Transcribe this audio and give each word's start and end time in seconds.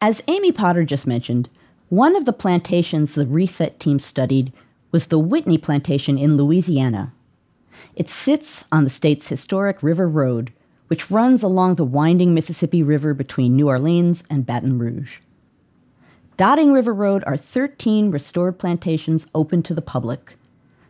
As 0.00 0.22
Amy 0.28 0.52
Potter 0.52 0.84
just 0.84 1.08
mentioned, 1.08 1.48
one 1.88 2.14
of 2.14 2.24
the 2.24 2.32
plantations 2.32 3.16
the 3.16 3.26
Reset 3.26 3.80
team 3.80 3.98
studied 3.98 4.52
was 4.92 5.06
the 5.06 5.18
Whitney 5.18 5.58
Plantation 5.58 6.16
in 6.16 6.36
Louisiana. 6.36 7.12
It 7.96 8.08
sits 8.08 8.64
on 8.70 8.84
the 8.84 8.90
state's 8.90 9.26
historic 9.26 9.82
River 9.82 10.08
Road, 10.08 10.52
which 10.86 11.10
runs 11.10 11.42
along 11.42 11.74
the 11.74 11.84
winding 11.84 12.32
Mississippi 12.32 12.80
River 12.80 13.12
between 13.12 13.56
New 13.56 13.66
Orleans 13.66 14.22
and 14.30 14.46
Baton 14.46 14.78
Rouge. 14.78 15.18
Dotting 16.36 16.72
River 16.72 16.94
Road 16.94 17.24
are 17.26 17.36
13 17.36 18.12
restored 18.12 18.56
plantations 18.56 19.26
open 19.34 19.64
to 19.64 19.74
the 19.74 19.82
public, 19.82 20.36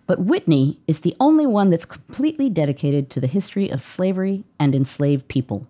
but 0.07 0.21
Whitney 0.21 0.81
is 0.87 1.01
the 1.01 1.17
only 1.19 1.47
one 1.47 1.71
that's 1.71 1.87
completely 1.87 2.51
dedicated 2.51 3.09
to 3.09 3.21
the 3.21 3.27
history 3.27 3.71
of 3.71 3.81
slavery 3.81 4.45
and 4.61 4.75
enslaved 4.75 5.29
people. 5.29 5.67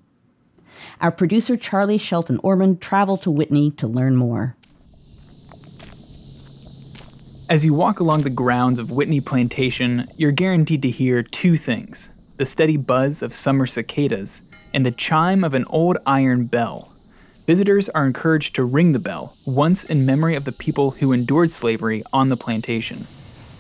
Our 1.01 1.11
producer 1.11 1.57
Charlie 1.57 1.99
Shelton 1.99 2.41
Ormond 2.43 2.81
traveled 2.81 3.23
to 3.23 3.31
Whitney 3.31 3.71
to 3.73 3.87
learn 3.87 4.17
more. 4.17 4.57
As 7.49 7.65
you 7.65 7.73
walk 7.73 7.99
along 7.99 8.23
the 8.23 8.31
grounds 8.31 8.79
of 8.79 8.91
Whitney 8.91 9.23
Plantation, 9.23 10.07
you're 10.17 10.33
guaranteed 10.33 10.83
to 10.83 10.91
hear 10.91 11.23
two 11.23 11.57
things 11.57 12.11
the 12.37 12.47
steady 12.47 12.77
buzz 12.77 13.23
of 13.23 13.35
summer 13.35 13.67
cicadas 13.67 14.43
and 14.73 14.87
the 14.87 14.91
chime 14.91 15.43
of 15.43 15.55
an 15.55 15.65
old 15.71 15.97
iron 16.07 16.45
bell. 16.45 16.93
Visitors 17.47 17.89
are 17.89 18.07
encouraged 18.07 18.55
to 18.55 18.63
ring 18.63 18.93
the 18.93 18.99
bell 18.99 19.35
once 19.47 19.83
in 19.83 20.05
memory 20.05 20.35
of 20.35 20.45
the 20.45 20.53
people 20.53 20.91
who 20.93 21.13
endured 21.13 21.51
slavery 21.51 22.03
on 22.13 22.29
the 22.29 22.37
plantation. 22.37 23.07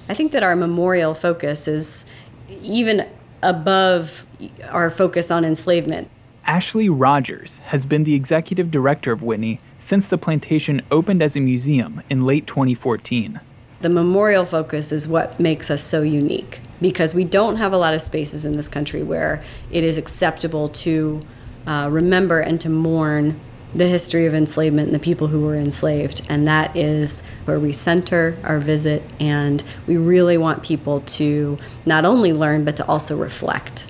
I 0.09 0.15
think 0.15 0.33
that 0.33 0.43
our 0.43 0.55
memorial 0.55 1.15
focus 1.15 1.67
is 1.67 2.05
even 2.49 3.09
above 3.43 4.27
our 4.69 4.91
focus 4.91 5.31
on 5.31 5.45
enslavement. 5.45 6.11
Ashley 6.49 6.89
Rogers 6.89 7.59
has 7.67 7.85
been 7.85 8.05
the 8.05 8.15
executive 8.15 8.71
director 8.71 9.13
of 9.13 9.23
Whitney 9.23 9.61
since 9.79 10.09
the 10.09 10.17
plantation 10.17 10.81
opened 10.91 11.23
as 11.23 11.37
a 11.37 11.41
museum 11.41 12.03
in 12.09 12.25
late 12.25 12.47
2014. 12.47 13.39
The 13.83 13.91
memorial 13.91 14.47
focus 14.47 14.91
is 14.91 15.07
what 15.07 15.39
makes 15.39 15.71
us 15.71 15.83
so 15.83 16.01
unique 16.01 16.61
because 16.81 17.15
we 17.15 17.25
don't 17.25 17.57
have 17.57 17.75
a 17.75 17.77
lot 17.77 17.93
of 17.93 18.01
spaces 18.01 18.47
in 18.47 18.57
this 18.57 18.67
country 18.67 19.03
where 19.03 19.45
it 19.71 19.85
is 19.85 19.99
acceptable 19.99 20.69
to 20.69 21.21
uh, 21.67 21.89
remember 21.93 22.41
and 22.41 22.59
to 22.63 22.71
mourn 22.71 23.39
the 23.75 23.87
history 23.87 24.25
of 24.25 24.33
enslavement 24.33 24.87
and 24.87 24.95
the 24.95 25.05
people 25.05 25.27
who 25.27 25.43
were 25.43 25.55
enslaved. 25.55 26.23
And 26.31 26.49
that 26.49 26.75
is 26.75 27.23
where 27.45 27.61
we 27.61 27.75
center 27.75 28.39
our 28.43 28.59
visit, 28.59 29.03
and 29.21 29.63
we 29.87 29.99
really 29.99 30.39
want 30.39 30.63
people 30.63 31.01
to 31.01 31.59
not 31.85 32.07
only 32.07 32.33
learn, 32.33 32.65
but 32.65 32.75
to 32.77 32.87
also 32.87 33.19
reflect. 33.19 33.88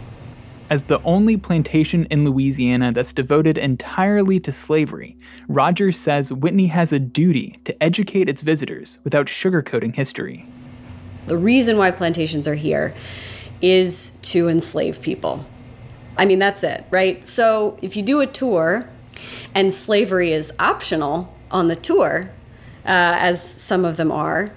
As 0.70 0.82
the 0.82 1.00
only 1.02 1.38
plantation 1.38 2.04
in 2.10 2.24
Louisiana 2.24 2.92
that's 2.92 3.14
devoted 3.14 3.56
entirely 3.56 4.38
to 4.40 4.52
slavery, 4.52 5.16
Rogers 5.48 5.98
says 5.98 6.30
Whitney 6.30 6.66
has 6.66 6.92
a 6.92 6.98
duty 6.98 7.58
to 7.64 7.82
educate 7.82 8.28
its 8.28 8.42
visitors 8.42 8.98
without 9.02 9.26
sugarcoating 9.26 9.94
history. 9.94 10.46
The 11.26 11.38
reason 11.38 11.78
why 11.78 11.90
plantations 11.90 12.46
are 12.46 12.54
here 12.54 12.94
is 13.62 14.12
to 14.22 14.48
enslave 14.48 15.00
people. 15.00 15.46
I 16.18 16.26
mean, 16.26 16.38
that's 16.38 16.62
it, 16.62 16.84
right? 16.90 17.26
So 17.26 17.78
if 17.80 17.96
you 17.96 18.02
do 18.02 18.20
a 18.20 18.26
tour 18.26 18.90
and 19.54 19.72
slavery 19.72 20.32
is 20.32 20.52
optional 20.58 21.34
on 21.50 21.68
the 21.68 21.76
tour, 21.76 22.30
uh, 22.84 23.16
as 23.18 23.42
some 23.42 23.86
of 23.86 23.96
them 23.96 24.12
are, 24.12 24.52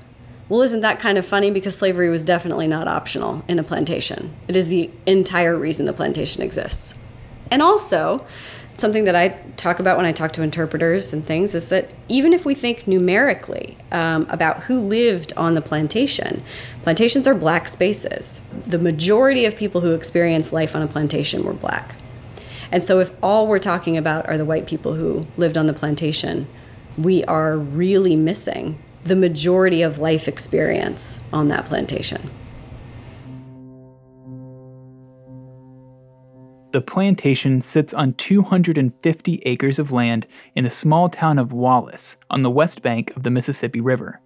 well, 0.52 0.64
isn't 0.64 0.82
that 0.82 1.00
kind 1.00 1.18
of 1.18 1.26
funny? 1.26 1.50
Because 1.50 1.78
slavery 1.78 2.10
was 2.10 2.24
definitely 2.24 2.68
not 2.68 2.86
optional 2.86 3.42
in 3.48 3.58
a 3.58 3.64
plantation. 3.64 4.36
It 4.50 4.58
is 4.58 4.68
the 4.68 4.90
entire 5.06 5.58
reason 5.58 5.86
the 5.86 5.94
plantation 5.94 6.44
exists. 6.44 6.94
And 7.50 7.62
also, 7.62 8.26
something 8.76 9.06
that 9.06 9.16
I 9.16 9.30
talk 9.56 9.80
about 9.80 9.96
when 9.96 10.06
I 10.06 10.12
talk 10.12 10.34
to 10.34 10.42
interpreters 10.42 11.14
and 11.14 11.24
things 11.26 11.56
is 11.56 11.70
that 11.70 11.94
even 12.10 12.34
if 12.34 12.44
we 12.44 12.54
think 12.54 12.86
numerically 12.86 13.78
um, 13.94 14.28
about 14.30 14.64
who 14.64 14.82
lived 14.82 15.32
on 15.38 15.56
the 15.56 15.62
plantation, 15.62 16.44
plantations 16.84 17.28
are 17.28 17.34
black 17.34 17.66
spaces. 17.66 18.42
The 18.68 18.78
majority 18.78 19.46
of 19.46 19.56
people 19.56 19.80
who 19.80 19.94
experienced 19.94 20.52
life 20.52 20.76
on 20.76 20.82
a 20.82 20.88
plantation 20.88 21.46
were 21.46 21.54
black. 21.54 21.96
And 22.74 22.84
so, 22.84 23.00
if 23.00 23.10
all 23.24 23.48
we're 23.48 23.60
talking 23.60 23.96
about 23.96 24.28
are 24.28 24.38
the 24.38 24.44
white 24.44 24.68
people 24.68 24.96
who 24.96 25.26
lived 25.38 25.58
on 25.58 25.68
the 25.68 25.74
plantation, 25.74 26.46
we 26.98 27.24
are 27.24 27.58
really 27.58 28.18
missing 28.18 28.78
the 29.04 29.16
majority 29.16 29.82
of 29.82 29.98
life 29.98 30.28
experience 30.28 31.22
on 31.34 31.48
that 31.48 31.66
plantation. 31.66 32.30
The 36.72 36.82
plantation 36.82 37.60
sits 37.60 37.94
on 37.94 38.14
250 38.14 39.42
acres 39.46 39.78
of 39.78 39.92
land 39.92 40.26
in 40.56 40.64
the 40.64 40.70
small 40.70 41.10
town 41.10 41.38
of 41.38 41.52
Wallace 41.52 42.16
on 42.30 42.44
the 42.44 42.50
west 42.50 42.82
bank 42.82 43.14
of 43.18 43.24
the 43.24 43.32
Mississippi 43.32 43.82
River. 43.82 44.22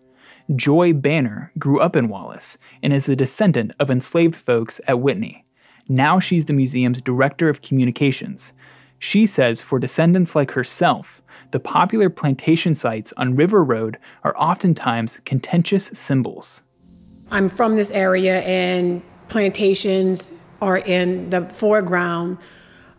Joy 0.55 0.93
Banner 0.93 1.51
grew 1.57 1.79
up 1.79 1.95
in 1.95 2.07
Wallace 2.07 2.55
and 2.83 2.93
is 2.93 3.09
a 3.09 3.15
descendant 3.15 3.71
of 3.79 3.89
enslaved 3.89 4.35
folks 4.35 4.79
at 4.87 4.99
Whitney. 4.99 5.43
Now 5.87 6.19
she's 6.19 6.45
the 6.45 6.53
museum's 6.53 7.01
director 7.01 7.49
of 7.49 7.63
communications. 7.63 8.51
She 8.99 9.25
says 9.25 9.59
for 9.59 9.79
descendants 9.79 10.35
like 10.35 10.51
herself, 10.51 11.23
the 11.51 11.59
popular 11.59 12.09
plantation 12.09 12.75
sites 12.75 13.13
on 13.17 13.35
River 13.35 13.63
Road 13.63 13.97
are 14.23 14.35
oftentimes 14.37 15.21
contentious 15.25 15.85
symbols. 15.93 16.61
I'm 17.31 17.49
from 17.49 17.75
this 17.75 17.91
area, 17.91 18.41
and 18.41 19.01
plantations 19.27 20.31
are 20.61 20.77
in 20.77 21.29
the 21.29 21.45
foreground 21.45 22.37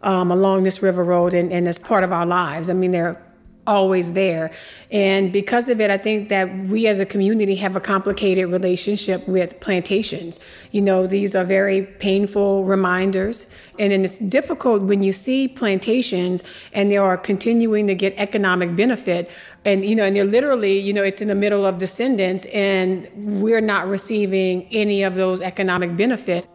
um, 0.03 0.31
along 0.31 0.62
this 0.62 0.83
river 0.83 1.05
road, 1.05 1.34
and, 1.34 1.53
and 1.53 1.67
as 1.67 1.79
part 1.79 2.05
of 2.05 2.12
our 2.12 2.27
lives. 2.27 2.71
I 2.71 2.75
mean, 2.75 2.91
they're 2.93 3.23
always 3.66 4.12
there. 4.12 4.50
And 4.91 5.32
because 5.32 5.69
of 5.69 5.81
it, 5.81 5.91
I 5.91 5.99
think 5.99 6.28
that 6.28 6.56
we 6.69 6.87
as 6.87 7.00
a 7.00 7.06
community 7.06 7.56
have 7.56 7.75
a 7.77 7.81
complicated 7.81 8.50
relationship 8.50 9.27
with 9.27 9.59
plantations. 9.60 10.38
You 10.71 10.82
know, 10.82 11.06
these 11.06 11.34
are 11.34 11.44
very 11.44 11.82
painful 11.82 12.65
reminders. 12.65 13.47
And 13.78 13.93
then 13.93 14.04
it's 14.04 14.19
difficult 14.19 14.82
when 14.82 15.03
you 15.03 15.12
see 15.12 15.49
plantations 15.49 16.44
and 16.72 16.91
they 16.91 16.97
are 16.97 17.16
continuing 17.16 17.87
to 17.88 17.94
get 17.94 18.15
economic 18.16 18.77
benefit. 18.77 19.31
And, 19.65 19.84
you 19.84 19.97
know, 19.97 20.04
and 20.04 20.15
they're 20.15 20.25
literally, 20.25 20.78
you 20.78 20.93
know, 20.93 21.03
it's 21.03 21.21
in 21.21 21.28
the 21.28 21.34
middle 21.34 21.66
of 21.66 21.78
descendants 21.78 22.47
and 22.47 23.09
we're 23.16 23.60
not 23.60 23.88
receiving 23.88 24.69
any 24.71 25.03
of 25.03 25.16
those 25.16 25.43
economic 25.43 25.97
benefits. 25.97 26.47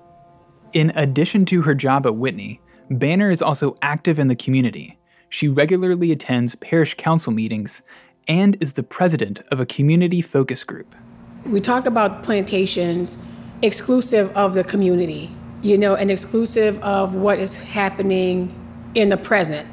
In 0.74 0.92
addition 0.96 1.46
to 1.48 1.62
her 1.64 1.76
job 1.76 2.06
at 2.06 2.16
Whitney, 2.16 2.62
Banner 2.90 3.30
is 3.30 3.42
also 3.42 3.76
active 3.82 4.20
in 4.20 4.28
the 4.30 4.36
community. 4.36 4.98
She 5.32 5.48
regularly 5.48 6.12
attends 6.12 6.56
parish 6.56 6.96
council 6.96 7.32
meetings 7.32 7.82
and 8.28 8.58
is 8.60 8.74
the 8.74 8.84
president 8.84 9.42
of 9.50 9.62
a 9.62 9.66
community 9.66 10.22
focus 10.22 10.66
group. 10.66 10.94
We 11.46 11.62
talk 11.62 11.86
about 11.86 12.22
plantations 12.22 13.18
exclusive 13.62 14.30
of 14.36 14.56
the 14.56 14.66
community, 14.66 15.34
you 15.62 15.78
know, 15.78 15.96
and 15.96 16.12
exclusive 16.12 16.84
of 16.84 17.16
what 17.16 17.40
is 17.40 17.56
happening 17.56 18.54
in 18.94 19.08
the 19.08 19.16
present. 19.16 19.70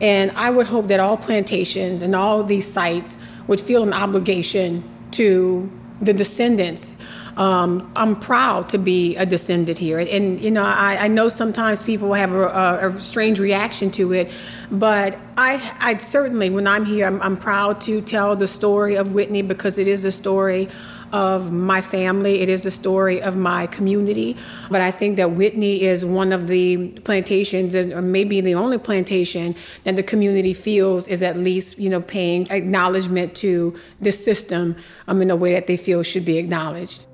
And 0.00 0.30
I 0.36 0.50
would 0.50 0.66
hope 0.66 0.86
that 0.86 1.00
all 1.00 1.16
plantations 1.16 2.00
and 2.00 2.14
all 2.14 2.44
these 2.44 2.66
sites 2.66 3.18
would 3.48 3.60
feel 3.60 3.82
an 3.82 3.92
obligation 3.92 4.88
to 5.10 5.68
the 6.00 6.12
descendants 6.12 6.94
um, 7.36 7.90
I'm 7.96 8.16
proud 8.16 8.68
to 8.70 8.78
be 8.78 9.16
a 9.16 9.26
descendant 9.26 9.78
here. 9.78 9.98
And, 9.98 10.40
you 10.40 10.50
know, 10.50 10.62
I, 10.62 11.04
I 11.04 11.08
know 11.08 11.28
sometimes 11.28 11.82
people 11.82 12.14
have 12.14 12.32
a, 12.32 12.46
a, 12.46 12.88
a, 12.90 12.98
strange 13.00 13.40
reaction 13.40 13.90
to 13.92 14.12
it, 14.12 14.32
but 14.70 15.18
I, 15.36 15.74
I 15.80 15.98
certainly, 15.98 16.50
when 16.50 16.66
I'm 16.66 16.84
here, 16.84 17.06
I'm, 17.06 17.20
I'm 17.22 17.36
proud 17.36 17.80
to 17.82 18.00
tell 18.00 18.36
the 18.36 18.46
story 18.46 18.96
of 18.96 19.12
Whitney 19.12 19.42
because 19.42 19.78
it 19.78 19.88
is 19.88 20.04
a 20.04 20.12
story 20.12 20.68
of 21.12 21.52
my 21.52 21.80
family. 21.80 22.40
It 22.40 22.48
is 22.48 22.64
the 22.64 22.72
story 22.72 23.22
of 23.22 23.36
my 23.36 23.68
community. 23.68 24.36
But 24.68 24.80
I 24.80 24.90
think 24.90 25.16
that 25.16 25.30
Whitney 25.30 25.82
is 25.82 26.04
one 26.04 26.32
of 26.32 26.48
the 26.48 26.88
plantations, 27.00 27.76
or 27.76 28.02
maybe 28.02 28.40
the 28.40 28.56
only 28.56 28.78
plantation 28.78 29.54
that 29.84 29.94
the 29.94 30.02
community 30.02 30.52
feels 30.52 31.06
is 31.06 31.22
at 31.22 31.36
least, 31.36 31.78
you 31.78 31.88
know, 31.88 32.00
paying 32.00 32.50
acknowledgement 32.50 33.36
to 33.36 33.78
this 34.00 34.24
system 34.24 34.76
um, 35.06 35.22
in 35.22 35.30
a 35.30 35.36
way 35.36 35.52
that 35.52 35.68
they 35.68 35.76
feel 35.76 36.02
should 36.02 36.24
be 36.24 36.36
acknowledged. 36.36 37.06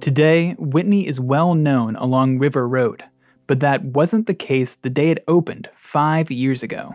Today, 0.00 0.54
Whitney 0.58 1.08
is 1.08 1.18
well 1.18 1.54
known 1.54 1.96
along 1.96 2.38
River 2.38 2.68
Road, 2.68 3.02
but 3.48 3.58
that 3.60 3.84
wasn't 3.84 4.26
the 4.28 4.34
case 4.34 4.76
the 4.76 4.90
day 4.90 5.10
it 5.10 5.24
opened 5.26 5.68
five 5.74 6.30
years 6.30 6.62
ago. 6.62 6.94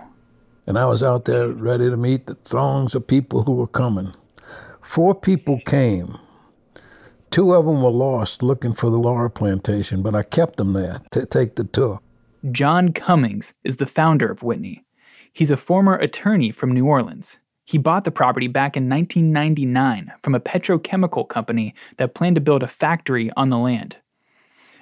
And 0.65 0.77
I 0.77 0.85
was 0.85 1.03
out 1.03 1.25
there 1.25 1.49
ready 1.49 1.89
to 1.89 1.97
meet 1.97 2.27
the 2.27 2.35
throngs 2.35 2.95
of 2.95 3.05
people 3.05 3.43
who 3.43 3.51
were 3.51 3.67
coming. 3.67 4.13
Four 4.81 5.13
people 5.15 5.59
came. 5.65 6.17
Two 7.29 7.53
of 7.53 7.65
them 7.65 7.81
were 7.81 7.89
lost 7.89 8.41
looking 8.41 8.73
for 8.73 8.89
the 8.89 8.97
Laura 8.97 9.29
plantation, 9.29 10.01
but 10.01 10.15
I 10.15 10.23
kept 10.23 10.55
them 10.55 10.71
there 10.71 11.01
to 11.11 11.25
take 11.25 11.55
the 11.55 11.65
tour. 11.65 11.99
John 12.51 12.93
Cummings 12.93 13.53
is 13.65 13.77
the 13.77 13.85
founder 13.85 14.31
of 14.31 14.43
Whitney. 14.43 14.85
He's 15.33 15.51
a 15.51 15.57
former 15.57 15.95
attorney 15.95 16.51
from 16.51 16.71
New 16.71 16.85
Orleans. 16.85 17.37
He 17.65 17.77
bought 17.77 18.03
the 18.03 18.11
property 18.11 18.47
back 18.47 18.75
in 18.75 18.89
1999 18.89 20.13
from 20.19 20.35
a 20.35 20.39
petrochemical 20.39 21.27
company 21.27 21.73
that 21.97 22.13
planned 22.13 22.35
to 22.35 22.41
build 22.41 22.63
a 22.63 22.67
factory 22.67 23.31
on 23.37 23.47
the 23.47 23.57
land. 23.57 23.97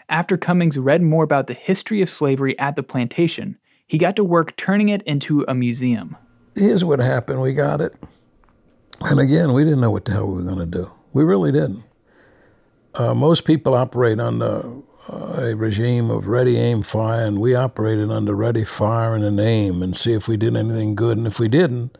After 0.10 0.36
Cummings 0.36 0.78
read 0.78 1.01
more 1.01 1.24
about 1.24 1.48
the 1.48 1.54
history 1.54 2.01
of 2.01 2.10
slavery 2.10 2.57
at 2.60 2.75
the 2.75 2.83
plantation, 2.83 3.57
He 3.88 3.98
got 3.98 4.16
to 4.16 4.24
work 4.24 4.56
turning 4.56 4.89
it 4.89 5.04
into 5.04 5.45
a 5.48 5.54
museum. 5.54 6.18
Here's 6.56 6.83
what 6.83 7.00
happened 7.00 7.42
we 7.42 7.54
got 7.54 7.81
it. 7.81 7.95
And 9.01 9.19
again, 9.19 9.54
we 9.54 9.63
didn't 9.63 9.81
know 9.81 9.92
what 9.92 10.06
the 10.06 10.12
hell 10.12 10.27
we 10.27 10.44
were 10.44 10.50
going 10.50 10.60
to 10.60 10.66
do. 10.66 10.92
We 11.13 11.24
really 11.24 11.51
didn't. 11.51 11.84
Uh, 12.94 13.13
most 13.13 13.45
people 13.45 13.74
operate 13.74 14.19
under 14.19 14.66
uh, 15.10 15.42
a 15.42 15.56
regime 15.56 16.10
of 16.10 16.27
ready, 16.27 16.57
aim, 16.57 16.84
fire, 16.84 17.25
and 17.25 17.39
we 17.39 17.56
operated 17.56 18.12
under 18.12 18.36
ready, 18.36 18.63
fire, 18.66 19.16
and 19.16 19.24
an 19.24 19.39
aim 19.39 19.81
and 19.81 19.95
see 19.95 20.13
if 20.13 20.27
we 20.27 20.38
did 20.38 20.56
anything 20.56 20.95
good. 20.95 21.18
And 21.18 21.25
if 21.25 21.39
we 21.39 21.48
didn't, 21.48 21.98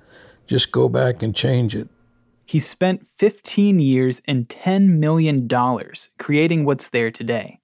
just 0.51 0.74
go 0.74 0.89
back 0.89 1.24
and 1.24 1.33
change 1.33 1.74
it. 1.77 1.88
He 2.45 2.59
spent 2.59 3.07
15 3.07 3.80
years 3.80 4.21
and 4.25 4.50
$10 4.50 4.98
million 5.00 5.48
creating 6.19 6.65
what's 6.65 6.89
there 6.89 7.09
today. 7.09 7.62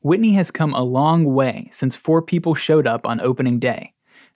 Whitney 0.00 0.32
has 0.32 0.50
come 0.50 0.72
a 0.72 0.82
long 0.82 1.26
way 1.34 1.68
since 1.72 1.94
four 1.94 2.22
people 2.22 2.54
showed 2.54 2.86
up 2.86 3.06
on 3.06 3.20
opening 3.20 3.58
day. 3.58 3.92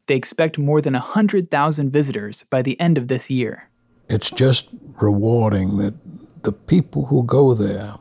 They 0.09 0.15
expect 0.15 0.59
more 0.59 0.83
than 0.83 0.93
100,000 0.93 1.91
visitors 1.91 2.45
by 2.51 2.61
the 2.61 2.79
end 2.79 2.99
of 2.99 3.09
this 3.09 3.31
year. 3.31 3.71
It's 4.11 4.31
just 4.31 4.69
rewarding 5.01 5.79
that 5.79 5.95
the 6.43 6.53
people 6.53 7.07
who 7.07 7.23
go 7.23 7.55
there 7.55 7.95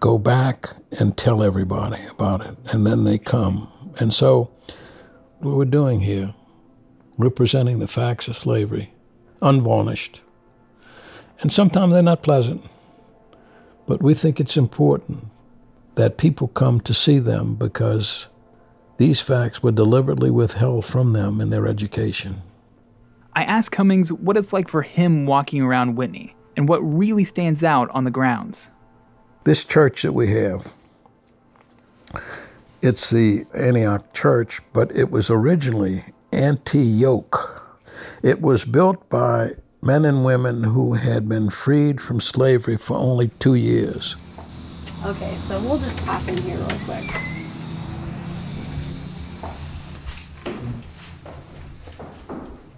go 0.00 0.16
back 0.16 0.70
and 0.98 1.18
tell 1.18 1.42
everybody 1.42 2.02
about 2.06 2.40
it, 2.40 2.56
and 2.72 2.86
then 2.86 3.04
they 3.04 3.18
come. 3.18 3.70
And 3.98 4.14
so, 4.14 4.50
what 5.40 5.58
we're 5.58 5.66
doing 5.66 6.00
here, 6.00 6.34
we're 7.20 7.78
the 7.78 7.86
facts 7.88 8.28
of 8.28 8.36
slavery, 8.36 8.92
unvarnished. 9.42 10.22
And 11.40 11.52
sometimes 11.52 11.92
they're 11.92 12.02
not 12.02 12.22
pleasant, 12.22 12.62
but 13.86 14.02
we 14.02 14.14
think 14.14 14.40
it's 14.40 14.56
important 14.56 15.26
that 15.94 16.16
people 16.16 16.48
come 16.48 16.80
to 16.80 16.94
see 16.94 17.18
them 17.18 17.54
because 17.54 18.26
these 18.98 19.20
facts 19.20 19.62
were 19.62 19.72
deliberately 19.72 20.30
withheld 20.30 20.84
from 20.84 21.12
them 21.12 21.40
in 21.40 21.50
their 21.50 21.66
education. 21.66 22.42
I 23.34 23.44
asked 23.44 23.72
Cummings 23.72 24.12
what 24.12 24.36
it's 24.36 24.52
like 24.52 24.68
for 24.68 24.82
him 24.82 25.24
walking 25.24 25.62
around 25.62 25.96
Whitney 25.96 26.34
and 26.56 26.68
what 26.68 26.80
really 26.80 27.24
stands 27.24 27.62
out 27.64 27.88
on 27.90 28.04
the 28.04 28.10
grounds. 28.10 28.68
This 29.44 29.64
church 29.64 30.02
that 30.02 30.12
we 30.12 30.30
have, 30.32 30.74
it's 32.82 33.10
the 33.10 33.46
Antioch 33.54 34.12
Church, 34.12 34.60
but 34.72 34.94
it 34.94 35.10
was 35.10 35.30
originally 35.30 36.04
anti 36.32 36.82
yoke. 36.82 37.56
It 38.22 38.40
was 38.40 38.64
built 38.64 39.08
by 39.08 39.50
men 39.82 40.04
and 40.04 40.24
women 40.24 40.62
who 40.62 40.94
had 40.94 41.28
been 41.28 41.50
freed 41.50 42.00
from 42.00 42.20
slavery 42.20 42.76
for 42.76 42.96
only 42.96 43.28
two 43.38 43.54
years. 43.54 44.16
Okay, 45.04 45.34
so 45.36 45.58
we'll 45.62 45.78
just 45.78 45.98
pop 46.04 46.26
in 46.28 46.36
here 46.36 46.56
real 46.56 46.78
quick. 46.84 47.04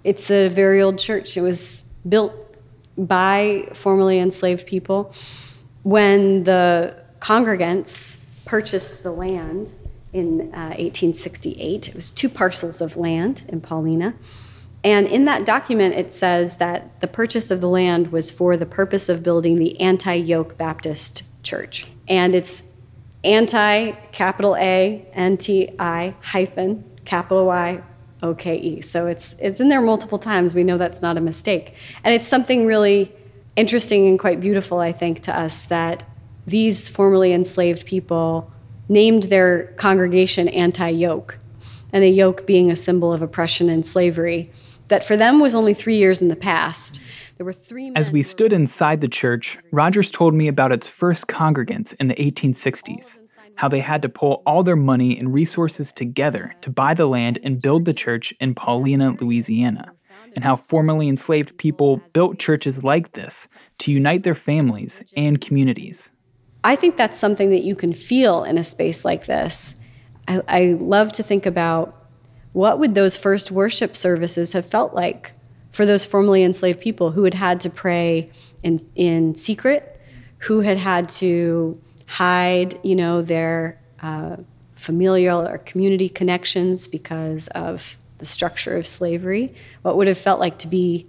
It's 0.03 0.29
a 0.31 0.47
very 0.49 0.81
old 0.81 0.99
church. 0.99 1.37
It 1.37 1.41
was 1.41 1.99
built 2.07 2.33
by 2.97 3.69
formerly 3.73 4.19
enslaved 4.19 4.65
people. 4.65 5.13
When 5.83 6.43
the 6.43 6.95
congregants 7.19 8.45
purchased 8.45 9.03
the 9.03 9.11
land 9.11 9.71
in 10.13 10.53
uh, 10.53 10.77
1868, 10.77 11.89
it 11.89 11.95
was 11.95 12.11
two 12.11 12.29
parcels 12.29 12.81
of 12.81 12.95
land 12.95 13.41
in 13.47 13.61
Paulina. 13.61 14.13
And 14.83 15.07
in 15.07 15.25
that 15.25 15.45
document, 15.45 15.95
it 15.95 16.11
says 16.11 16.57
that 16.57 16.99
the 17.01 17.07
purchase 17.07 17.49
of 17.49 17.61
the 17.61 17.69
land 17.69 18.11
was 18.11 18.29
for 18.29 18.57
the 18.57 18.65
purpose 18.65 19.09
of 19.09 19.23
building 19.23 19.57
the 19.57 19.79
Anti 19.79 20.13
Yoke 20.13 20.57
Baptist 20.57 21.23
Church. 21.41 21.87
And 22.07 22.35
it's 22.35 22.63
anti, 23.23 23.91
capital 24.11 24.55
A, 24.57 25.07
N 25.13 25.37
T 25.37 25.73
I 25.79 26.13
hyphen, 26.21 26.83
capital 27.05 27.45
Y, 27.45 27.81
O 28.21 28.33
K 28.35 28.57
E. 28.57 28.81
So 28.81 29.07
it's, 29.07 29.33
it's 29.39 29.59
in 29.59 29.69
there 29.69 29.81
multiple 29.81 30.19
times. 30.19 30.53
We 30.53 30.63
know 30.63 30.77
that's 30.77 31.01
not 31.01 31.17
a 31.17 31.21
mistake. 31.21 31.75
And 32.03 32.13
it's 32.13 32.27
something 32.27 32.65
really 32.65 33.11
interesting 33.55 34.07
and 34.07 34.19
quite 34.19 34.41
beautiful, 34.41 34.79
I 34.79 34.91
think, 34.91 35.23
to 35.23 35.37
us 35.37 35.65
that 35.65 36.03
these 36.45 36.89
formerly 36.89 37.31
enslaved 37.31 37.85
people 37.85 38.52
named 38.93 39.23
their 39.23 39.67
congregation 39.75 40.47
anti 40.49 40.89
yoke, 40.89 41.37
and 41.91 42.03
a 42.03 42.09
yoke 42.09 42.45
being 42.45 42.71
a 42.71 42.75
symbol 42.75 43.11
of 43.11 43.21
oppression 43.21 43.69
and 43.69 43.85
slavery 43.85 44.49
that 44.87 45.03
for 45.03 45.17
them 45.17 45.39
was 45.39 45.55
only 45.55 45.73
three 45.73 45.97
years 45.97 46.21
in 46.21 46.27
the 46.27 46.35
past. 46.35 46.99
There 47.37 47.45
were 47.45 47.53
three. 47.53 47.91
As 47.95 48.11
we 48.11 48.21
stood 48.21 48.53
inside 48.53 49.01
the 49.01 49.07
church, 49.07 49.57
Rogers 49.71 50.11
told 50.11 50.33
me 50.33 50.47
about 50.47 50.71
its 50.71 50.87
first 50.87 51.27
congregants 51.27 51.95
in 51.99 52.07
the 52.07 52.15
1860s, 52.15 53.17
how 53.55 53.67
they 53.67 53.79
had 53.79 54.01
to 54.03 54.09
pull 54.09 54.43
all 54.45 54.63
their 54.63 54.75
money 54.75 55.17
and 55.17 55.33
resources 55.33 55.91
together 55.91 56.53
to 56.61 56.69
buy 56.69 56.93
the 56.93 57.07
land 57.07 57.39
and 57.43 57.61
build 57.61 57.85
the 57.85 57.93
church 57.93 58.33
in 58.39 58.53
Paulina, 58.53 59.15
Louisiana, 59.19 59.91
and 60.35 60.43
how 60.43 60.55
formerly 60.55 61.07
enslaved 61.07 61.57
people 61.57 62.01
built 62.13 62.39
churches 62.39 62.83
like 62.83 63.13
this 63.13 63.47
to 63.79 63.91
unite 63.91 64.23
their 64.23 64.35
families 64.35 65.01
and 65.15 65.41
communities. 65.41 66.09
I 66.63 66.75
think 66.75 66.95
that's 66.95 67.17
something 67.17 67.49
that 67.49 67.63
you 67.63 67.75
can 67.75 67.93
feel 67.93 68.43
in 68.43 68.57
a 68.57 68.63
space 68.63 69.03
like 69.03 69.25
this. 69.25 69.75
I, 70.27 70.41
I 70.47 70.63
love 70.79 71.11
to 71.13 71.23
think 71.23 71.45
about 71.45 71.99
what 72.53 72.79
would 72.79 72.95
those 72.95 73.17
first 73.17 73.51
worship 73.51 73.97
services 73.97 74.53
have 74.53 74.65
felt 74.65 74.93
like 74.93 75.33
for 75.71 75.85
those 75.85 76.05
formerly 76.05 76.43
enslaved 76.43 76.79
people 76.79 77.11
who 77.11 77.23
had 77.23 77.33
had 77.33 77.61
to 77.61 77.69
pray 77.69 78.31
in, 78.61 78.79
in 78.95 79.35
secret, 79.35 79.99
who 80.37 80.61
had 80.61 80.77
had 80.77 81.09
to 81.09 81.81
hide, 82.05 82.79
you 82.83 82.95
know, 82.95 83.21
their 83.21 83.81
uh, 84.01 84.37
familial 84.75 85.47
or 85.47 85.57
community 85.59 86.07
connections 86.07 86.87
because 86.87 87.47
of 87.49 87.97
the 88.19 88.25
structure 88.25 88.77
of 88.77 88.85
slavery, 88.85 89.53
what 89.81 89.97
would 89.97 90.07
have 90.07 90.17
felt 90.17 90.39
like 90.39 90.57
to 90.59 90.67
be 90.67 91.07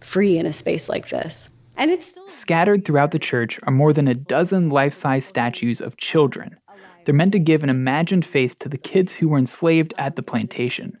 free 0.00 0.36
in 0.36 0.46
a 0.46 0.52
space 0.52 0.88
like 0.88 1.08
this. 1.08 1.50
And 1.76 1.90
it's 1.90 2.06
still- 2.06 2.28
scattered 2.28 2.84
throughout 2.84 3.10
the 3.10 3.18
church 3.18 3.58
are 3.62 3.72
more 3.72 3.92
than 3.92 4.08
a 4.08 4.14
dozen 4.14 4.70
life-size 4.70 5.24
statues 5.24 5.80
of 5.80 5.96
children 5.96 6.56
they're 7.04 7.14
meant 7.14 7.32
to 7.32 7.38
give 7.38 7.62
an 7.62 7.70
imagined 7.70 8.24
face 8.24 8.54
to 8.56 8.68
the 8.68 8.78
kids 8.78 9.14
who 9.14 9.28
were 9.28 9.38
enslaved 9.38 9.94
at 9.98 10.16
the 10.16 10.22
plantation. 10.22 10.98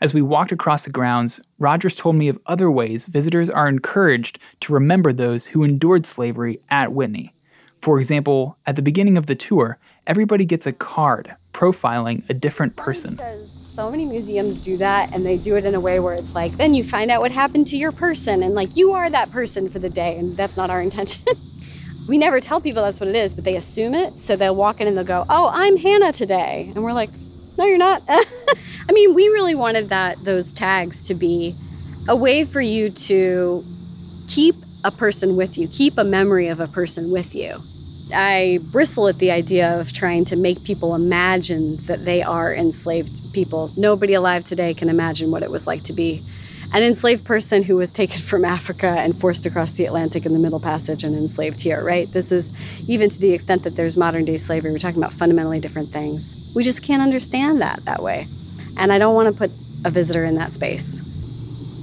As 0.00 0.12
we 0.12 0.22
walked 0.22 0.52
across 0.52 0.84
the 0.84 0.90
grounds, 0.90 1.40
Rogers 1.58 1.94
told 1.94 2.16
me 2.16 2.28
of 2.28 2.38
other 2.46 2.70
ways 2.70 3.06
visitors 3.06 3.48
are 3.48 3.68
encouraged 3.68 4.38
to 4.60 4.72
remember 4.72 5.12
those 5.12 5.46
who 5.46 5.64
endured 5.64 6.04
slavery 6.04 6.60
at 6.70 6.92
Whitney. 6.92 7.34
For 7.80 7.98
example, 7.98 8.56
at 8.66 8.76
the 8.76 8.82
beginning 8.82 9.16
of 9.16 9.26
the 9.26 9.34
tour, 9.34 9.78
everybody 10.06 10.44
gets 10.44 10.66
a 10.66 10.72
card 10.72 11.34
profiling 11.52 12.28
a 12.28 12.34
different 12.34 12.76
person. 12.76 13.16
Because 13.16 13.63
so 13.74 13.90
many 13.90 14.04
museums 14.04 14.62
do 14.62 14.76
that, 14.76 15.12
and 15.12 15.26
they 15.26 15.36
do 15.36 15.56
it 15.56 15.64
in 15.64 15.74
a 15.74 15.80
way 15.80 15.98
where 15.98 16.14
it's 16.14 16.32
like, 16.32 16.52
then 16.52 16.74
you 16.74 16.84
find 16.84 17.10
out 17.10 17.20
what 17.20 17.32
happened 17.32 17.66
to 17.66 17.76
your 17.76 17.90
person, 17.90 18.44
and 18.44 18.54
like 18.54 18.76
you 18.76 18.92
are 18.92 19.10
that 19.10 19.32
person 19.32 19.68
for 19.68 19.80
the 19.80 19.90
day, 19.90 20.16
and 20.16 20.36
that's 20.36 20.56
not 20.56 20.70
our 20.70 20.80
intention. 20.80 21.24
we 22.08 22.16
never 22.16 22.40
tell 22.40 22.60
people 22.60 22.84
that's 22.84 23.00
what 23.00 23.08
it 23.08 23.16
is, 23.16 23.34
but 23.34 23.42
they 23.42 23.56
assume 23.56 23.94
it. 23.94 24.20
So 24.20 24.36
they'll 24.36 24.54
walk 24.54 24.80
in 24.80 24.86
and 24.86 24.96
they'll 24.96 25.04
go, 25.04 25.24
"Oh, 25.28 25.50
I'm 25.52 25.76
Hannah 25.76 26.12
today," 26.12 26.70
and 26.72 26.84
we're 26.84 26.92
like, 26.92 27.10
"No, 27.58 27.64
you're 27.64 27.76
not." 27.76 28.00
I 28.08 28.92
mean, 28.92 29.12
we 29.12 29.26
really 29.26 29.56
wanted 29.56 29.88
that 29.88 30.18
those 30.18 30.54
tags 30.54 31.08
to 31.08 31.14
be 31.14 31.56
a 32.08 32.14
way 32.14 32.44
for 32.44 32.60
you 32.60 32.90
to 32.90 33.64
keep 34.28 34.54
a 34.84 34.92
person 34.92 35.34
with 35.34 35.58
you, 35.58 35.66
keep 35.66 35.98
a 35.98 36.04
memory 36.04 36.46
of 36.46 36.60
a 36.60 36.68
person 36.68 37.10
with 37.10 37.34
you. 37.34 37.56
I 38.14 38.60
bristle 38.70 39.08
at 39.08 39.18
the 39.18 39.32
idea 39.32 39.80
of 39.80 39.92
trying 39.92 40.26
to 40.26 40.36
make 40.36 40.62
people 40.62 40.94
imagine 40.94 41.74
that 41.86 42.04
they 42.04 42.22
are 42.22 42.54
enslaved 42.54 43.23
people. 43.34 43.70
Nobody 43.76 44.14
alive 44.14 44.44
today 44.44 44.72
can 44.72 44.88
imagine 44.88 45.30
what 45.30 45.42
it 45.42 45.50
was 45.50 45.66
like 45.66 45.82
to 45.84 45.92
be 45.92 46.22
an 46.74 46.82
enslaved 46.82 47.24
person 47.24 47.62
who 47.62 47.76
was 47.76 47.92
taken 47.92 48.20
from 48.20 48.44
Africa 48.44 48.88
and 48.88 49.16
forced 49.16 49.46
across 49.46 49.74
the 49.74 49.86
Atlantic 49.86 50.26
in 50.26 50.32
the 50.32 50.40
Middle 50.40 50.58
Passage 50.58 51.04
and 51.04 51.14
enslaved 51.14 51.60
here, 51.60 51.84
right? 51.84 52.08
This 52.08 52.32
is 52.32 52.56
even 52.88 53.10
to 53.10 53.20
the 53.20 53.32
extent 53.32 53.62
that 53.62 53.76
there's 53.76 53.96
modern 53.96 54.24
day 54.24 54.38
slavery, 54.38 54.72
we're 54.72 54.78
talking 54.78 54.98
about 54.98 55.12
fundamentally 55.12 55.60
different 55.60 55.88
things. 55.88 56.52
We 56.56 56.64
just 56.64 56.82
can't 56.82 57.00
understand 57.00 57.60
that 57.60 57.84
that 57.84 58.02
way. 58.02 58.26
And 58.76 58.92
I 58.92 58.98
don't 58.98 59.14
want 59.14 59.32
to 59.32 59.38
put 59.38 59.50
a 59.84 59.90
visitor 59.90 60.24
in 60.24 60.34
that 60.34 60.52
space. 60.52 61.12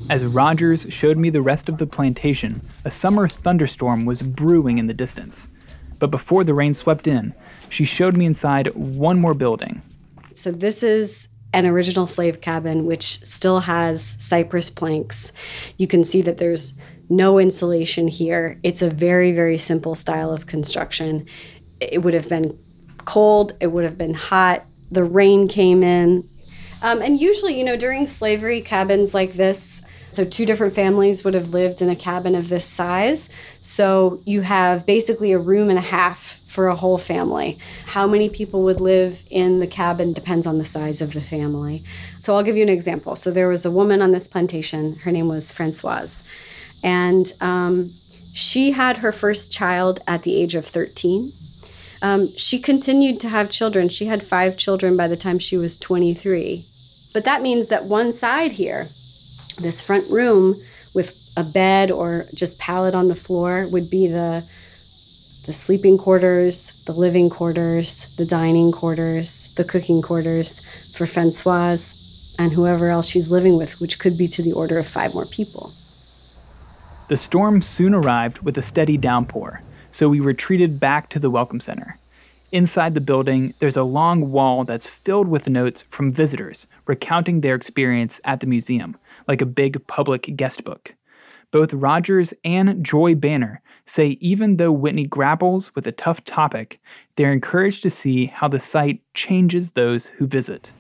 As 0.10 0.26
Rogers 0.26 0.86
showed 0.90 1.18
me 1.18 1.30
the 1.30 1.42
rest 1.42 1.70
of 1.70 1.78
the 1.78 1.88
plantation, 1.88 2.62
a 2.84 2.92
summer 2.92 3.30
thunderstorm 3.30 4.04
was 4.04 4.22
brewing 4.22 4.78
in 4.78 4.88
the 4.88 4.94
distance. 4.94 5.48
But 6.00 6.12
before 6.12 6.44
the 6.44 6.54
rain 6.54 6.74
swept 6.74 7.08
in, 7.08 7.34
she 7.70 7.86
showed 7.86 8.18
me 8.18 8.26
inside 8.26 8.76
one 8.76 9.22
more 9.22 9.34
building. 9.34 9.82
So, 10.34 10.52
this 10.52 10.84
is 10.84 11.30
an 11.54 11.66
original 11.66 12.08
slave 12.08 12.42
cabin, 12.42 12.86
which 12.86 13.24
still 13.26 13.60
has 13.60 14.16
cypress 14.20 14.70
planks. 14.70 15.32
You 15.78 15.88
can 15.88 16.04
see 16.04 16.22
that 16.22 16.38
there's 16.38 16.74
no 17.10 17.40
insulation 17.40 18.08
here. 18.08 18.58
It's 18.64 18.82
a 18.82 18.90
very, 18.90 19.34
very 19.34 19.58
simple 19.58 19.96
style 19.96 20.32
of 20.32 20.46
construction. 20.46 21.26
It 21.80 22.04
would 22.04 22.14
have 22.14 22.30
been 22.30 22.58
cold, 23.06 23.54
it 23.60 23.68
would 23.68 23.84
have 23.84 23.98
been 23.98 24.14
hot, 24.14 24.64
the 24.92 25.04
rain 25.04 25.48
came 25.48 25.84
in. 25.84 26.28
Um, 26.82 27.02
and 27.02 27.20
usually, 27.20 27.58
you 27.58 27.66
know, 27.66 27.76
during 27.76 28.08
slavery, 28.08 28.62
cabins 28.62 29.14
like 29.14 29.34
this, 29.34 29.86
so 30.12 30.26
two 30.26 30.46
different 30.46 30.74
families 30.74 31.24
would 31.24 31.34
have 31.34 31.50
lived 31.50 31.82
in 31.82 31.90
a 31.90 31.96
cabin 31.96 32.36
of 32.36 32.50
this 32.50 32.66
size. 32.66 33.30
So 33.62 34.20
you 34.26 34.42
have 34.42 34.86
basically 34.86 35.32
a 35.32 35.40
room 35.40 35.70
and 35.70 35.78
a 35.78 35.82
half 35.82 36.41
for 36.52 36.68
a 36.68 36.76
whole 36.76 36.98
family. 36.98 37.58
How 37.86 38.06
many 38.06 38.28
people 38.28 38.64
would 38.64 38.82
live 38.82 39.24
in 39.32 39.60
the 39.60 39.68
cabin 39.68 40.12
depends 40.12 40.46
on 40.46 40.58
the 40.58 40.66
size 40.66 41.00
of 41.00 41.14
the 41.14 41.22
family. 41.22 41.82
So 42.20 42.36
I'll 42.36 42.44
give 42.44 42.58
you 42.58 42.64
an 42.64 42.70
example. 42.70 43.16
So 43.16 43.32
there 43.32 43.48
was 43.48 43.66
a 43.66 43.72
woman 43.72 44.02
on 44.02 44.12
this 44.12 44.28
plantation, 44.28 44.96
her 45.04 45.12
name 45.12 45.30
was 45.30 45.50
Francoise, 45.50 46.24
and 46.84 47.32
um, 47.40 47.90
she 48.34 48.72
had 48.72 48.98
her 48.98 49.14
first 49.14 49.50
child 49.54 50.02
at 50.06 50.24
the 50.24 50.36
age 50.36 50.54
of 50.54 50.66
13. 50.66 51.32
Um, 52.02 52.28
she 52.28 52.60
continued 52.60 53.22
to 53.22 53.30
have 53.30 53.50
children. 53.50 53.88
She 53.88 54.08
had 54.08 54.22
five 54.22 54.58
children 54.58 54.98
by 54.98 55.08
the 55.08 55.16
time 55.16 55.40
she 55.40 55.56
was 55.56 55.78
23. 55.78 56.66
But 57.14 57.24
that 57.24 57.42
means 57.42 57.70
that 57.70 57.86
one 57.86 58.12
side 58.12 58.52
here, 58.52 58.84
this 59.62 59.82
front 59.82 60.10
room 60.12 60.56
with 60.94 61.34
a 61.38 61.46
bed 61.46 61.92
or 61.92 62.26
just 62.36 62.60
pallet 62.60 62.94
on 62.94 63.08
the 63.08 63.16
floor, 63.16 63.68
would 63.72 63.90
be 63.90 64.08
the 64.08 64.44
the 65.46 65.54
sleeping 65.54 65.98
quarters, 65.98 66.84
the 66.86 66.92
living 66.92 67.30
quarters, 67.30 68.16
the 68.16 68.26
dining 68.26 68.72
quarters, 68.72 69.56
the 69.56 69.64
cooking 69.64 70.02
quarters 70.02 70.96
for 70.96 71.08
Francoise 71.08 72.36
and 72.38 72.52
whoever 72.52 72.90
else 72.90 73.08
she's 73.10 73.32
living 73.32 73.58
with, 73.58 73.82
which 73.82 74.00
could 74.00 74.18
be 74.18 74.28
to 74.28 74.44
the 74.44 74.54
order 74.54 74.78
of 74.78 74.88
five 74.88 75.14
more 75.14 75.26
people. 75.26 75.72
The 77.08 77.18
storm 77.18 77.62
soon 77.62 77.94
arrived 77.94 78.40
with 78.40 78.58
a 78.58 78.62
steady 78.62 78.98
downpour, 78.98 79.62
so 79.90 80.08
we 80.10 80.20
retreated 80.20 80.80
back 80.80 81.10
to 81.10 81.20
the 81.20 81.30
Welcome 81.30 81.60
Center. 81.60 81.98
Inside 82.52 82.94
the 82.94 83.02
building, 83.02 83.54
there's 83.60 83.78
a 83.78 83.84
long 83.84 84.32
wall 84.32 84.64
that's 84.64 84.88
filled 84.88 85.28
with 85.28 85.50
notes 85.50 85.84
from 85.90 86.14
visitors 86.14 86.68
recounting 86.86 87.42
their 87.42 87.56
experience 87.56 88.22
at 88.26 88.42
the 88.42 88.48
museum, 88.48 88.98
like 89.28 89.42
a 89.42 89.46
big 89.46 89.88
public 89.88 90.36
guest 90.36 90.64
book. 90.64 90.96
Both 91.50 91.74
Rogers 91.74 92.34
and 92.44 92.84
Joy 92.84 93.16
Banner 93.16 93.62
say 93.92 94.18
even 94.20 94.58
though 94.58 94.72
Whitney 94.72 95.06
grapples 95.06 95.74
with 95.76 95.86
a 95.86 95.92
tough 95.92 96.24
topic, 96.24 96.80
they're 97.16 97.34
encouraged 97.34 97.84
to 97.84 97.90
see 97.90 98.26
how 98.26 98.48
the 98.48 98.60
site 98.60 99.02
changes 99.14 99.74
those 99.74 100.08
who 100.08 100.26
visit. 100.26 100.72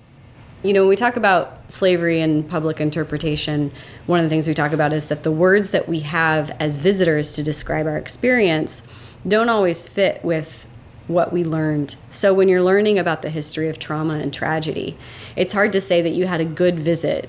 You 0.63 0.73
know, 0.73 0.81
when 0.81 0.89
we 0.89 0.95
talk 0.95 1.15
about 1.15 1.71
slavery 1.71 2.21
and 2.21 2.47
public 2.47 2.79
interpretation, 2.79 3.71
one 4.05 4.19
of 4.19 4.25
the 4.25 4.29
things 4.29 4.47
we 4.47 4.53
talk 4.53 4.73
about 4.73 4.93
is 4.93 5.07
that 5.07 5.23
the 5.23 5.31
words 5.31 5.71
that 5.71 5.89
we 5.89 6.01
have 6.01 6.51
as 6.59 6.77
visitors 6.77 7.35
to 7.35 7.43
describe 7.43 7.87
our 7.87 7.97
experience 7.97 8.83
don't 9.27 9.49
always 9.49 9.87
fit 9.87 10.23
with 10.23 10.67
what 11.07 11.33
we 11.33 11.43
learned. 11.43 11.95
So 12.09 12.33
when 12.33 12.47
you're 12.47 12.63
learning 12.63 12.99
about 12.99 13.23
the 13.23 13.29
history 13.29 13.69
of 13.69 13.79
trauma 13.79 14.15
and 14.15 14.33
tragedy, 14.33 14.97
it's 15.35 15.51
hard 15.51 15.71
to 15.73 15.81
say 15.81 16.01
that 16.01 16.11
you 16.11 16.27
had 16.27 16.41
a 16.41 16.45
good 16.45 16.79
visit 16.79 17.27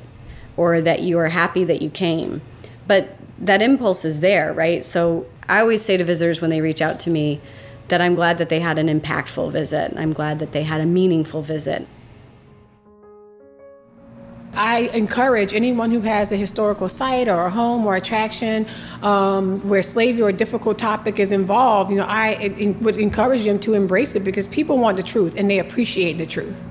or 0.57 0.81
that 0.83 1.01
you 1.01 1.19
are 1.19 1.29
happy 1.29 1.65
that 1.65 1.81
you 1.81 1.89
came. 1.89 2.43
But 2.87 3.17
that 3.39 3.63
impulse 3.63 4.05
is 4.05 4.21
there, 4.21 4.53
right? 4.53 4.85
So 4.85 5.27
I 5.49 5.61
always 5.61 5.83
say 5.83 5.97
to 5.97 6.05
visitors 6.05 6.41
when 6.41 6.51
they 6.51 6.61
reach 6.61 6.81
out 6.81 7.01
to 7.01 7.11
me 7.11 7.41
that 7.89 8.01
I'm 8.01 8.15
glad 8.15 8.39
that 8.39 8.49
they 8.49 8.61
had 8.61 8.79
an 8.79 8.89
impactful 8.89 9.53
visit. 9.53 9.93
I'm 9.97 10.13
glad 10.13 10.39
that 10.39 10.53
they 10.53 10.63
had 10.63 10.81
a 10.81 10.87
meaningful 10.87 11.43
visit. 11.43 11.87
I 14.55 14.91
encourage 14.93 15.55
anyone 15.55 15.91
who 15.91 16.01
has 16.01 16.31
a 16.31 16.37
historical 16.37 16.89
site 16.89 17.27
or 17.27 17.47
a 17.47 17.51
home 17.51 17.87
or 17.87 17.97
attraction 17.97 18.67
um, 19.03 19.67
where 19.67 19.81
slavery 19.81 20.23
or 20.23 20.29
a 20.29 20.33
difficult 20.33 20.79
topic 20.79 21.19
is 21.19 21.33
involved, 21.33 21.91
you 21.91 21.97
know, 21.97 22.07
I 22.07 22.55
would 22.81 22.99
encourage 22.99 23.45
them 23.45 23.59
to 23.61 23.75
embrace 23.75 24.15
it 24.15 24.21
because 24.21 24.47
people 24.47 24.77
want 24.79 24.99
the 24.99 25.03
truth 25.03 25.37
and 25.39 25.51
they 25.51 25.59
appreciate 25.59 26.19
the 26.19 26.27
truth. 26.27 26.67